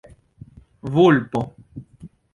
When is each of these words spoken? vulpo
vulpo 0.93 1.41